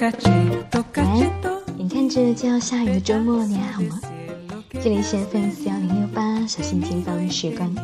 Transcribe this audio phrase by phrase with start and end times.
[0.00, 4.00] 眼看着就要下雨的周末，你还好吗？
[4.80, 7.74] 这里是 FM 四幺零六八小心情方的时光。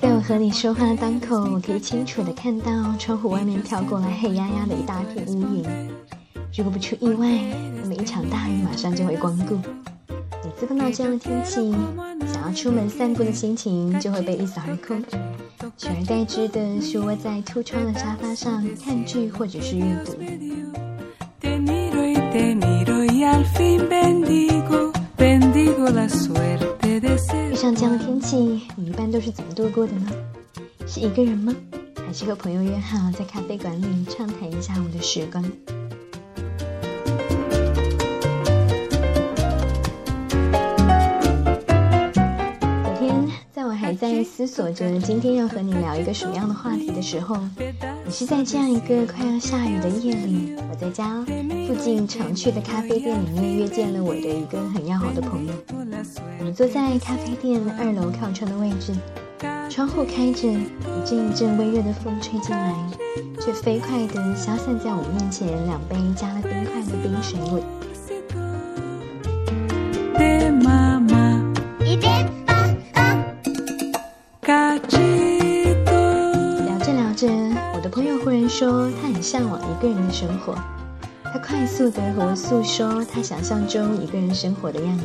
[0.00, 5.64] 在我和你说话的当口，我可以清楚的看到窗户外面飘过来黑压压的一大片乌云。
[6.56, 7.28] 如果不出意外，
[7.82, 9.58] 那么一场大雨马上就会光顾。
[10.60, 11.72] 每次碰到这样的天气，
[12.26, 15.00] 想要出门散步的心情就会被一扫而空，
[15.76, 20.14] 取而代之的是窝在凸窗的沙发上看剧或者是阅读。
[27.48, 30.10] 遇上这样的天气，你一般都是怎么度过的呢？
[30.88, 31.54] 是一个人吗？
[32.04, 35.44] 还是和朋友约好在咖啡馆里畅谈一下午的时光？
[44.00, 47.36] 在思索着今天要和你聊一个什么样的话题的时候，
[48.04, 51.20] 你是在这样一个快要下雨的夜里，我在家
[51.66, 55.52] 附近常去的咖啡店里面约见了我的一个很要好的朋友。
[56.38, 58.94] 我们坐在咖啡店二楼靠窗的位置，
[59.68, 62.72] 窗户开着，一阵一阵微热的风吹进来，
[63.40, 67.64] 却飞快地消散在我面前两杯加了冰块的冰水里。
[74.48, 74.98] 聊着
[76.94, 77.28] 聊着，
[77.74, 80.54] 我的朋友忽然说他很向往一个人的生活，
[81.22, 85.04] 他快速地和我诉说他想象中一个人生活的样子。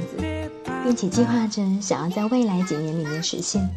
[0.81, 3.69] 并且计划着想要在未来几年里面实现。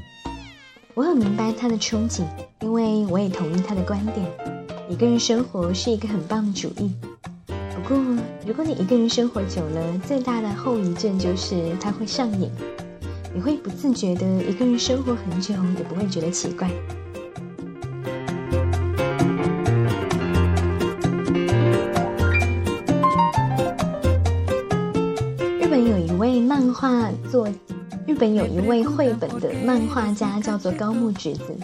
[0.94, 2.22] 我很明白他的憧憬，
[2.60, 4.24] 因为我也同意他的观点。
[4.88, 6.92] 一个人生活是一个很棒的主意。
[7.48, 7.98] 不过，
[8.46, 12.52] 如果你一个人生活久了，最大的后遗症就是他会上瘾。
[13.36, 16.66] 你会不自觉的一个人生活很久，也不会觉得奇怪。
[25.60, 27.46] 日本有一位漫画作，
[28.06, 31.54] 日本有一位绘本的漫画家叫做高木直子，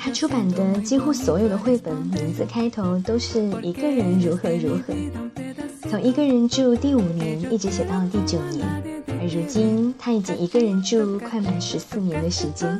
[0.00, 4.94] 他出版的几乎所有的绘本名字开头都是一个人如何如何，
[5.90, 8.66] 从一个人住第五年一直写到第九年，
[9.32, 12.78] 如今他已经一个人住快满十四年的时间，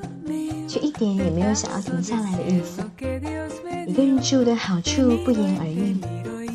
[0.69, 2.83] 却一点也没有想要停下来的意思。
[3.87, 5.97] 一个人住的好处不言而喻，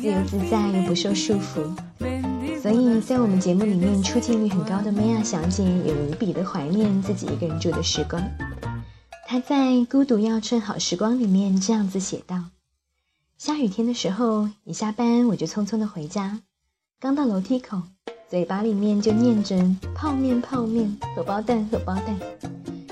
[0.00, 1.68] 自由自在又不受束缚。
[2.62, 8.22] 所以在我们节目里面出镜率很高的梅亚小姐也无比的怀念自己一个人住的时光。
[9.26, 12.44] 她在《孤独要趁好时光》里面这样子写道：
[13.36, 16.40] 下雨天的时候，一下班我就匆匆的回家，
[17.00, 17.82] 刚到楼梯口，
[18.30, 19.56] 嘴巴里面就念着
[19.94, 22.14] 泡面泡面，荷包蛋荷包蛋，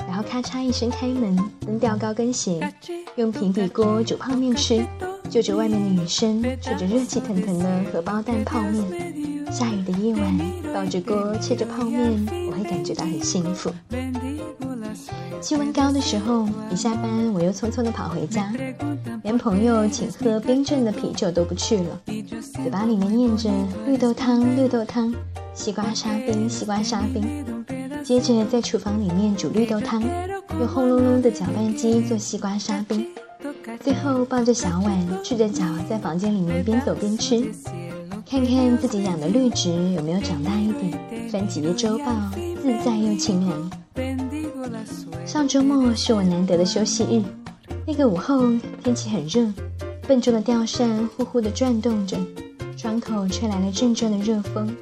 [0.09, 2.73] 然后咔嚓一声开门，扔掉高跟鞋，
[3.17, 4.83] 用平底锅煮泡面吃，
[5.29, 9.53] 就着外面的雨声，吃着热气腾腾的荷包蛋泡面。
[9.53, 10.39] 下雨的夜晚，
[10.73, 13.71] 抱着锅吃着泡面，我会感觉到很幸福。
[15.39, 18.51] 气温高的时候，一下班我又匆匆的跑回家，
[19.23, 22.01] 连朋友请喝冰镇的啤酒都不去了，
[22.67, 23.49] 嘴巴里面念着
[23.87, 25.15] 绿豆汤绿豆汤，
[25.55, 27.25] 西瓜沙冰西瓜沙冰，
[28.03, 30.03] 接着在厨房里面煮绿豆汤，
[30.59, 33.07] 用轰隆隆的搅拌机做西瓜沙冰，
[33.79, 37.49] 最后抱着小碗，赤着脚在房间里面边走边吃。
[38.29, 43.71] 看看自己养的绿植有没有长大一点，翻几页周报，自在又清凉。
[45.25, 47.23] 上周末是我难得的休息日，
[47.87, 48.43] 那个午后
[48.83, 49.49] 天气很热，
[50.09, 52.17] 笨重的吊扇呼呼地转动着，
[52.77, 54.77] 窗口吹来了阵阵的热风，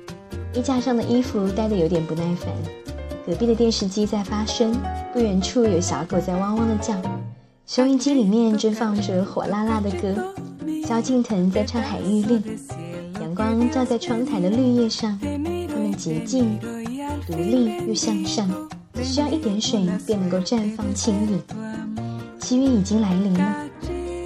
[0.52, 2.52] 衣架上的衣服待得有点不耐烦。
[3.24, 4.76] 隔壁的电视机在发声，
[5.12, 7.00] 不远处有小狗在汪汪的叫，
[7.66, 10.34] 收音机里面正放着火辣辣的歌，
[10.84, 12.42] 萧敬腾在唱《海芋恋》。
[13.22, 16.58] 阳光照在窗台的绿叶上，它们洁净、
[17.28, 18.50] 独立又向上，
[18.92, 21.40] 只需要一点水便能够绽放轻盈。
[22.40, 23.56] 七月已经来临了，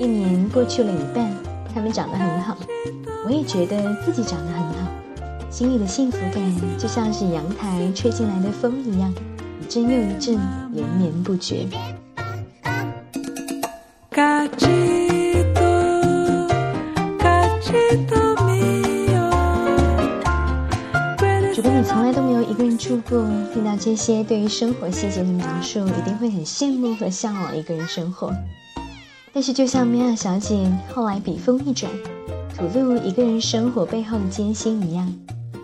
[0.01, 1.31] 一年过去了一半，
[1.75, 2.57] 它们长得很好，
[3.29, 4.91] 我也觉得自己长得很好，
[5.51, 9.13] 心里的幸福感就像是阳台吹进来的风一样，
[9.61, 10.41] 一阵又一阵，
[10.73, 11.67] 连绵不绝。
[21.85, 23.23] 从来都没有一个人住过，
[23.53, 28.33] 听到这些对于生活细节的描述，一定会很羡慕和向往一个人生活。
[29.35, 31.91] 但是，就像米娅小姐后来笔锋一转，
[32.59, 35.15] 吐露一个人生活背后的艰辛一样，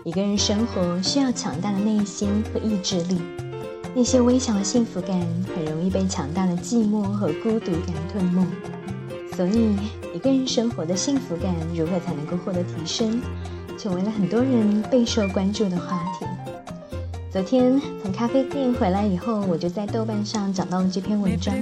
[0.05, 3.19] 一个人生活需要强大的内心和意志力。
[3.93, 5.19] 那些微小的幸福感
[5.53, 8.45] 很容易被强大的寂寞和孤独感吞没。
[9.35, 9.75] 所以，
[10.13, 13.21] 一个人生活的幸福感如何才能够获得提升，
[13.77, 16.25] 成为了很多人备受关注的话题。
[17.35, 21.53] 昨天从咖啡店回来以后，我就在豆瓣上找到了这篇文章，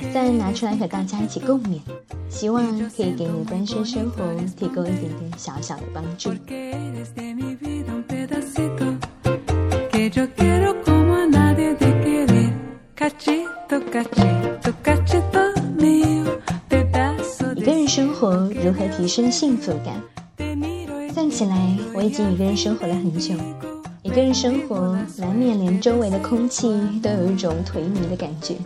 [0.00, 1.80] 打算拿出来和大家一起共勉，
[2.30, 2.64] 希望
[2.96, 4.24] 可以给你的单身生活
[4.56, 6.32] 提供一点点小小的帮助。
[6.32, 6.38] 一
[17.60, 20.00] 个人生活如何提升幸福感？
[21.12, 23.34] 算起来，我已经一个人生活了很久。
[24.16, 26.66] 一个人生活，难免连周围的空气
[27.02, 28.56] 都有一种颓靡的感觉。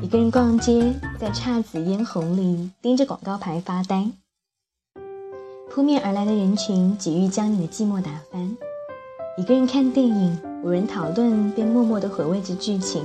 [0.00, 4.08] 一个人逛街，在姹紫嫣红里盯着广告牌发呆。
[5.70, 8.56] 扑面而来的人群，急于将你的寂寞打翻。
[9.36, 13.02] 一个人看电影，无人讨论，便默默地回味着剧情，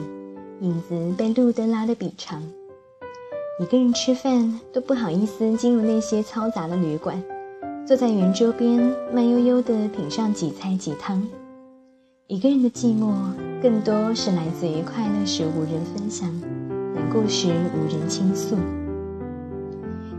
[0.62, 2.42] 影子被路灯拉得笔长。
[3.60, 7.22] 一个人吃饭都不好意思进入那些嘈杂的旅馆，
[7.86, 8.80] 坐在圆桌边
[9.14, 11.22] 慢悠悠地品上几菜几汤。
[12.30, 13.14] 一个人的寂寞
[13.62, 16.30] 更多是来自于快乐时无人分享，
[16.94, 18.58] 难过时无人倾诉。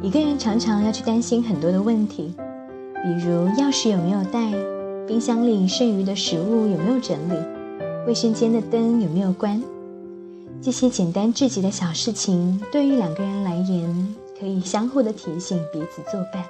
[0.00, 2.32] 一个人常常要去担心很多的问题，
[2.94, 4.50] 比如钥匙有没有带，
[5.06, 7.34] 冰箱里剩余的食物有没有整理，
[8.06, 9.62] 卫生间的灯有没有关。
[10.62, 16.42] 这些简单至极的小事情，对于两个人来言，可以相互的提醒彼此作伴；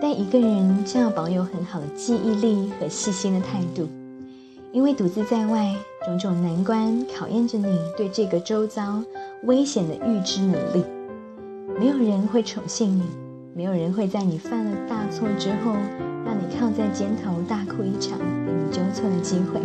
[0.00, 3.86] 但一个人就要保有很好的记忆力和细心的态度，
[4.72, 5.74] 因为独自在外，
[6.06, 9.02] 种种难关考验着你对这个周遭
[9.42, 10.82] 危险的预知能力。
[11.78, 13.02] 没有人会宠幸你，
[13.54, 15.72] 没有人会在你犯了大错之后，
[16.24, 19.60] 让你靠在肩头大哭一场，给你纠错的机会。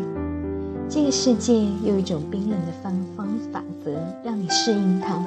[0.89, 1.53] 这个世界
[1.85, 3.91] 有一种冰冷的方方法则，
[4.25, 5.25] 让你适应它。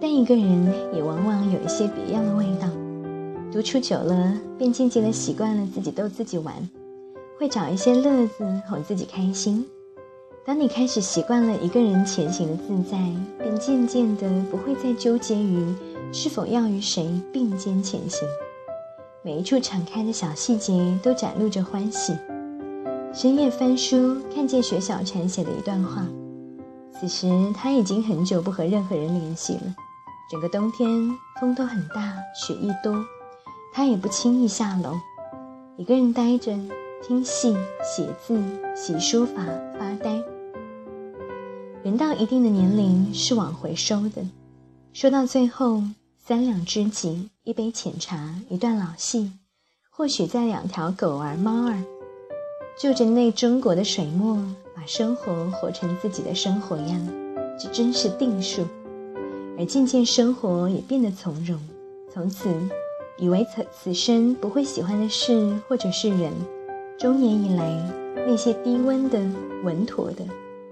[0.00, 2.68] 但一个人也往往有一些别样的味道。
[3.50, 6.54] 独处久了，便渐渐的习惯了自己逗自己玩，
[7.38, 9.64] 会找一些乐子哄自己开心。
[10.44, 12.98] 当你开始习惯了一个人前行的自在，
[13.38, 15.74] 便渐渐的不会再纠结于
[16.12, 18.26] 是否要与谁并肩前行。
[19.22, 22.16] 每一处敞开的小细节都展露着欢喜。
[23.12, 26.06] 深夜翻书，看见雪小禅写的一段话。
[26.98, 29.74] 此时他已经很久不和任何人联系了。
[30.30, 30.88] 整个冬天
[31.40, 32.94] 风都很大，雪亦多，
[33.72, 34.92] 他也不轻易下楼，
[35.76, 36.52] 一个人呆着
[37.00, 38.42] 听戏、写字、
[38.74, 39.44] 洗书法、
[39.78, 40.20] 发呆。
[41.82, 44.22] 人到一定的年龄是往回收的，
[44.92, 45.82] 说到最后，
[46.18, 49.32] 三两知己，一杯浅茶，一段老戏，
[49.90, 51.82] 或许在两条狗儿、猫儿。
[52.76, 54.36] 就着那中国的水墨，
[54.74, 57.08] 把生活活成自己的生活样，
[57.58, 58.66] 这真是定数。
[59.56, 61.58] 而渐渐，生活也变得从容。
[62.12, 62.52] 从此，
[63.18, 66.32] 以为此此生不会喜欢的事或者是人，
[66.98, 67.80] 中年以来，
[68.26, 69.20] 那些低温的、
[69.62, 70.24] 稳妥的、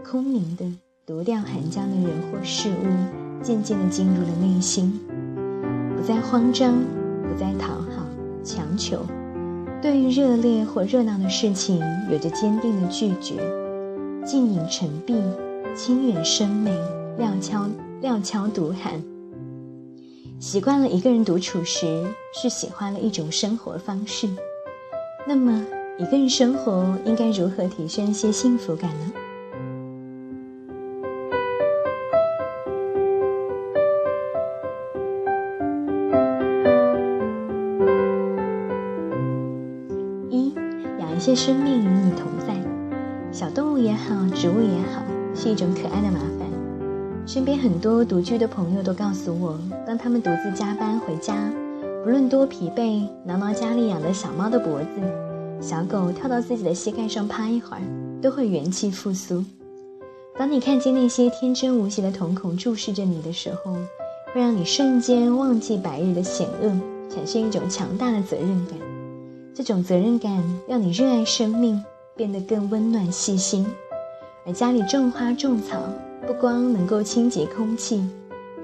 [0.05, 0.65] 空明的、
[1.07, 4.99] 独钓寒江的人或事物，渐渐地进入了内心，
[5.97, 6.75] 不再慌张，
[7.23, 8.05] 不再讨好、
[8.43, 8.99] 强求。
[9.81, 11.81] 对于热烈或热闹的事情，
[12.11, 13.37] 有着坚定的拒绝；
[14.25, 15.15] 静影沉璧，
[15.77, 16.77] 清远生美，
[17.19, 17.69] 料峭
[18.01, 19.01] 料峭独寒。
[20.41, 22.05] 习惯了一个人独处时，
[22.35, 24.29] 是喜欢了一种生活方式。
[25.29, 25.65] 那么，
[25.99, 29.13] 一个人生活应该如何提升一些幸福感呢？
[40.29, 40.53] 一
[40.99, 42.55] 养一些生命与你同在，
[43.33, 45.03] 小动物也好，植物也好，
[45.35, 46.47] 是一种可爱的麻烦。
[47.27, 51.51] 身边很多独居的朋友都告诉我，当他们独自加班回家，
[52.05, 54.87] 不论多疲惫，挠挠家里养的小猫的脖子，
[55.61, 57.83] 小狗跳到自己的膝盖上趴一会儿，
[58.23, 59.45] 都会元气复苏。
[60.39, 63.73] 当你看见那些天真无邪的瞳孔注视着你的时候，
[64.33, 66.69] 会让你瞬间忘记白日的险恶，
[67.09, 68.79] 产生一种强大的责任感。
[69.55, 71.83] 这种责任感让你热爱生命，
[72.15, 73.67] 变得更温暖细心。
[74.47, 75.81] 而家里种花种草，
[76.27, 78.07] 不光能够清洁空气，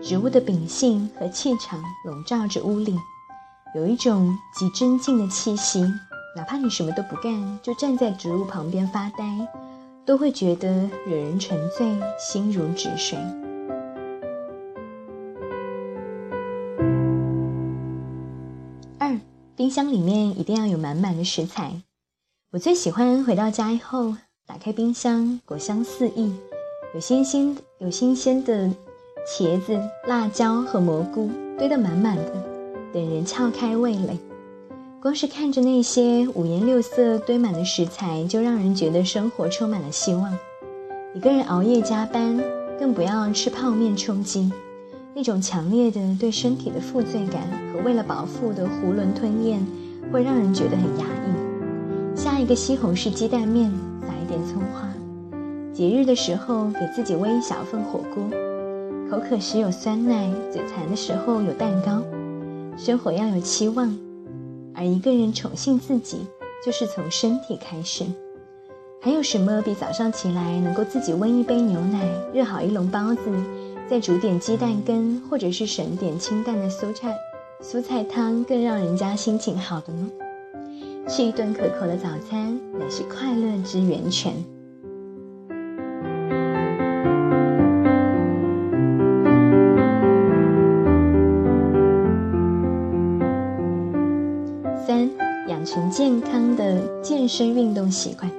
[0.02, 2.94] 植物的秉性和气场笼罩着屋里，
[3.74, 5.82] 有一种极真静的气息。
[6.34, 9.46] 哪怕你什么都不干，就站在植物旁边发呆，
[10.06, 11.86] 都会觉得惹人沉醉，
[12.18, 13.18] 心如止水。
[18.98, 19.20] 二
[19.54, 21.82] 冰箱里面一定要有满满的食材。
[22.50, 26.34] 我最喜欢回到家以后，打开冰箱，果香四溢，
[26.94, 28.70] 有新鲜有新鲜的
[29.28, 32.32] 茄子、辣椒和蘑菇堆得满满的，
[32.90, 34.18] 等人撬开味蕾。
[35.02, 40.32] 光是看着那些五颜六色堆满的食材，就让人觉得生活充满了希望。
[41.12, 42.40] 一个人熬夜加班，
[42.78, 44.52] 更不要吃泡面充饥，
[45.12, 47.42] 那种强烈的对身体的负罪感
[47.72, 49.58] 和为了饱腹的囫囵吞咽，
[50.12, 52.16] 会让人觉得很压抑。
[52.16, 54.88] 下一个西红柿鸡蛋面，撒一点葱花。
[55.72, 58.22] 节日的时候，给自己煨一小份火锅。
[59.10, 62.00] 口渴时有酸奶，嘴馋的时候有蛋糕。
[62.76, 63.92] 生活要有期望。
[64.74, 66.26] 而一个人宠幸自己，
[66.64, 68.04] 就是从身体开始。
[69.00, 73.22] 还有什么比早上起来能够自己温一杯牛奶，热好一笼包子，
[73.90, 77.16] 再煮点鸡蛋羹，或者是省点清淡的蔬菜
[77.60, 80.10] 蔬菜汤，更让人家心情好的呢？
[81.08, 84.32] 吃一顿可口的早餐，乃是快乐之源泉。
[96.56, 98.30] 的健身运动习惯。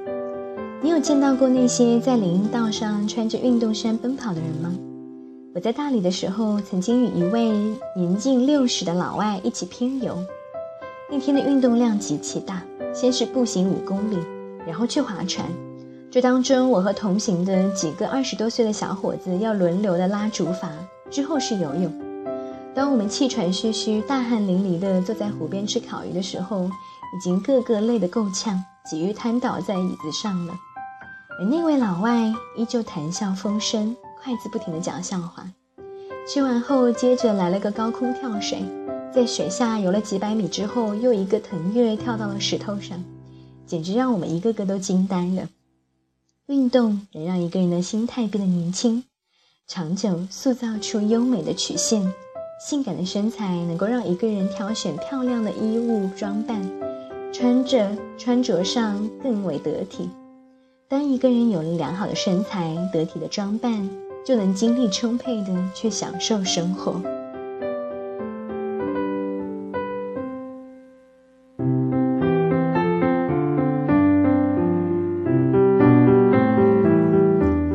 [0.81, 4.73] 你有见到过那些在林荫道上穿着运动衫奔跑的人吗？
[5.55, 7.51] 我在大理的时候，曾经与一位
[7.95, 10.17] 年近六十的老外一起拼游。
[11.11, 14.17] 那天的运动量极其大，先是步行五公里，
[14.65, 15.47] 然后去划船。
[16.09, 20.69] 这当中，我和同行的几个二十多岁的小伙子要轮流的拉竹筏，
[21.09, 21.91] 之后是游泳。
[22.75, 26.67] 当我们气喘吁吁、大汗淋漓地坐在湖边吃烤鱼的时候，
[27.15, 30.53] 已经个个累得够呛，几欲瘫倒在椅子上了，
[31.39, 35.45] 而那位老外依旧谈笑风生，筷子不停地讲笑话。
[36.27, 38.63] 吃完后，接着来了个高空跳水，
[39.13, 43.03] 在水下游了几百米之后，又一个腾跃跳到了石头上，
[43.67, 45.49] 简直让我们一个个都惊呆了。
[46.47, 49.03] 运动能让一个人的心态变得年轻，
[49.67, 52.13] 长久塑造出优美的曲线，
[52.67, 56.61] 性感的身材能够让一个人挑选漂亮的衣物装扮。
[57.33, 60.07] 穿着穿着上更为得体。
[60.87, 63.89] 当一个人有了良好的身材、得体的装扮，
[64.23, 66.93] 就能精力充沛的去享受生活。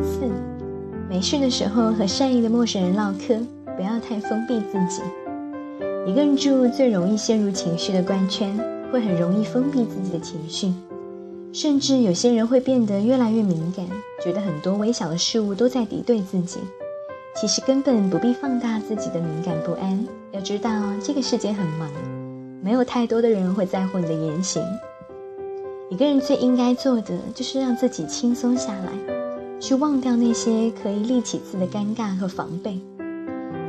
[0.01, 0.31] 四，
[1.09, 5.01] 没事的时候和善意的陌生人唠嗑，不要太封闭自己。
[6.07, 8.57] 一个人住最容易陷入情绪的怪圈。
[8.91, 10.73] 会很容易封闭自己的情绪，
[11.51, 13.85] 甚至有些人会变得越来越敏感，
[14.23, 16.59] 觉得很多微小的事物都在敌对自己。
[17.39, 20.05] 其实根本不必放大自己的敏感不安。
[20.31, 20.69] 要知道，
[21.01, 21.89] 这个世界很忙，
[22.61, 24.61] 没有太多的人会在乎你的言行。
[25.89, 28.91] 一个人最应该做的，就是让自己轻松下来，
[29.59, 32.79] 去忘掉那些可以立起字的尴尬和防备。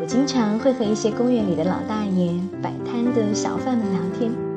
[0.01, 4.50] 我经常会和一些公园里的老大爷、摆摊的小贩们聊天。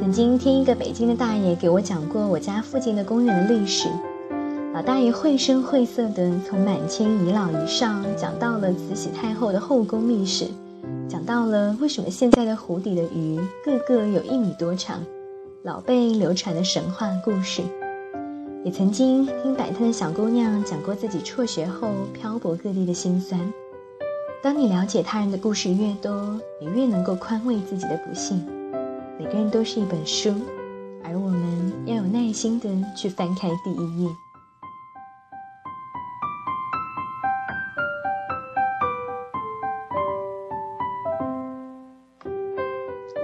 [0.00, 3.88] 曾经听一个北京的大爷给我讲过我家附近的公园的历史，
[4.72, 10.46] 老大爷绘声绘色地从满清遗老遗少讲到了慈禧太后的后宫秘史，
[11.08, 15.02] 讲到了为什么现在的湖底的鱼个个有一米多长，
[15.62, 17.60] 老辈流传的神话故事，
[18.64, 23.38] 也曾经听摆摊的小姑娘讲过自己辍学后漂泊各地的辛酸。
[24.40, 28.40] 当你了解他人的故事越多，你越能够宽慰自己的不幸。
[29.18, 30.32] 每个人都是一本书，
[31.02, 34.08] 而我们要有耐心的去翻开第一页。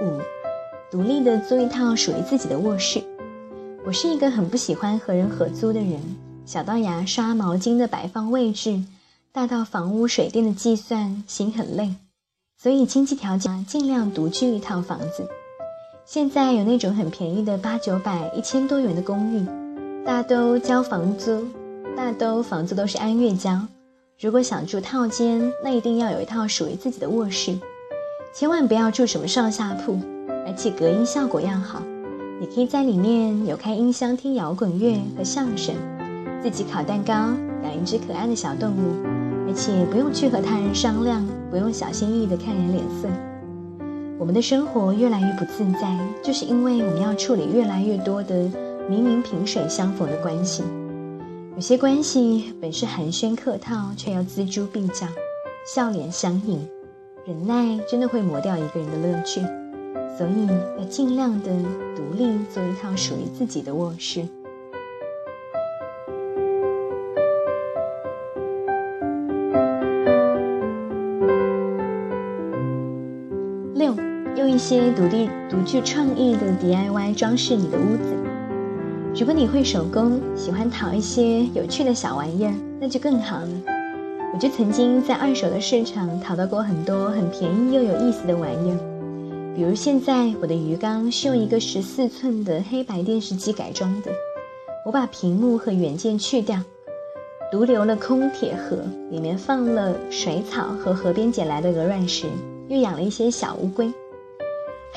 [0.01, 0.19] 五，
[0.91, 3.01] 独立的租一套属于自己的卧室。
[3.85, 6.01] 我是一个很不喜欢和人合租的人，
[6.45, 8.83] 小到牙刷、毛巾的摆放位置，
[9.31, 11.95] 大到房屋水电的计算，心很累。
[12.57, 15.29] 所以经济条件尽量独居一套房子。
[16.05, 19.43] 现在有那种很便宜的八九百、一千多元的公寓，
[20.05, 21.43] 大都交房租，
[21.97, 23.59] 大都房租都是按月交。
[24.21, 27.57] 如果想住套间，那一定要有一套属于自己的卧室，
[28.35, 29.97] 千万不要住什么上下铺，
[30.45, 31.81] 而且隔音效果要好。
[32.39, 35.73] 你可以在里面有开音箱听摇滚乐和相声，
[36.39, 37.13] 自己烤蛋糕，
[37.63, 38.93] 养一只可爱的小动物，
[39.47, 43.09] 而且不用去和他人商量，不用小心翼翼的看人脸色。
[44.17, 48.49] 我们的生活越来越不自在，就是因为我们要处理越来越多的
[48.89, 50.63] 明明萍水相逢的关系。
[51.55, 55.05] 有些关系本是寒暄客套，却要锱铢必较，
[55.67, 56.65] 笑脸相迎。
[57.25, 59.41] 忍耐真的会磨掉一个人的乐趣，
[60.17, 60.47] 所以
[60.79, 61.51] 要尽量的
[61.95, 64.25] 独立，做一套属于自己的卧室。
[74.65, 78.15] 些独立、独具创意的 DIY 装饰你的屋子。
[79.15, 83.47] 如果你会手工，喜欢淘一些有趣的小玩意儿，那就更好了。
[84.33, 94.09] 我就曾经在二手的市场淘到过很多很便宜又有意思的玩意儿，比如现在我的鱼缸是用一个十四寸的黑白电视机改装的，
[94.83, 96.59] 我把屏幕和原件去掉，
[97.51, 98.79] 独留了空铁盒，
[99.11, 102.25] 里面放了水草和河边捡来的鹅卵石，
[102.67, 103.93] 又养了一些小乌龟，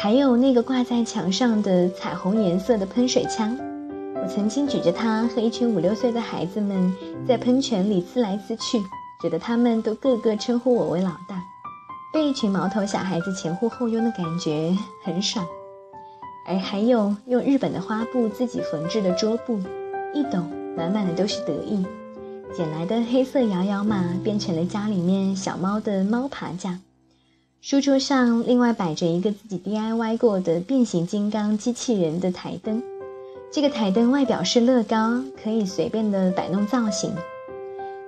[0.01, 3.59] 还有那个挂在墙上的彩虹颜色的喷水枪。
[4.15, 6.95] 我曾经举着它和一群五六岁的孩子们
[7.27, 8.79] 在喷泉里呲来呲去。
[9.21, 11.43] 觉得他们都个个称呼我为老大，
[12.13, 15.45] 被一群毛头小孩子前呼后拥的感觉很爽。
[16.47, 19.59] 而还有用日本的花布自己缝制的桌布，
[20.15, 20.39] 一抖
[20.77, 21.85] 满满的都是得意。
[22.57, 26.79] 捡来的黑色摇摇马变成了家里面小猫的猫爬架。
[27.61, 32.81] 书桌上另外摆着一个自己 DIY 过的变形金刚机器人的台灯，
[33.53, 37.13] 这个台灯外表是乐高，可以随便的摆弄造型。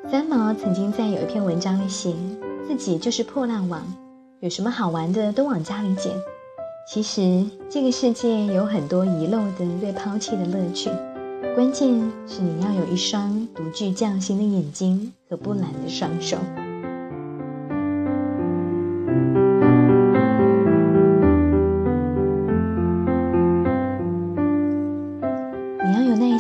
[0.09, 2.15] 三毛曾经在有一篇文章里写，
[2.65, 3.83] 自己就是破烂王，
[4.39, 6.13] 有什么好玩的都往家里捡。
[6.89, 10.91] 其实这个世界有很多遗漏的、被抛弃的乐趣，
[11.57, 11.91] 关键
[12.29, 16.37] 是你要有一双独具匠心的眼睛和不懒的双手。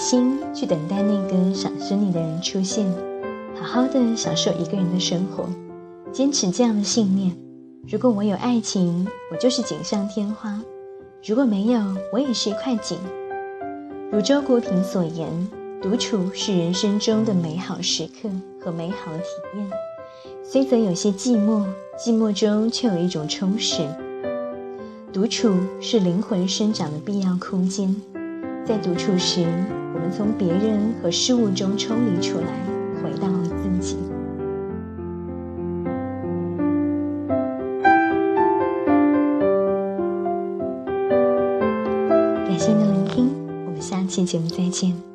[0.00, 2.90] 心去等待那个赏识你的人出现。
[3.54, 5.44] 好好的享受一个人的生活，
[6.10, 7.36] 坚持这样的信念。
[7.86, 10.58] 如果我有爱情，我就是锦上添花；
[11.22, 11.78] 如果没有，
[12.14, 12.96] 我也是一块锦。
[14.10, 15.28] 如周国平所言，
[15.82, 19.70] 独处是人生中的美好时刻和美好体验，
[20.42, 21.66] 虽则有些寂寞，
[21.98, 23.86] 寂寞中却有一种充实。
[25.12, 27.94] 独处是灵魂生长的必要空间，
[28.64, 29.46] 在独处时，
[30.00, 32.80] 我们从别人和事物中抽离出来。
[33.02, 33.96] 回到了自己。
[42.46, 43.30] 感谢您的聆听，
[43.64, 45.09] 我们下期节目再见。